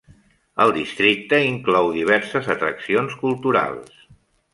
El 0.63 0.71
districte 0.77 1.41
inclou 1.49 1.89
diverses 1.97 2.49
atraccions 2.55 3.15
culturals. 3.25 3.93